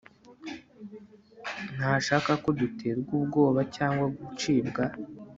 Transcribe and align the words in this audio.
Ntashaka 1.75 2.31
ko 2.43 2.49
duterwa 2.59 3.11
ubwoba 3.19 3.61
cyangwa 3.75 4.05
gucibwa 4.17 4.83